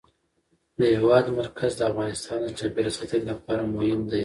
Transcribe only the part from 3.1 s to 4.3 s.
لپاره مهم دي.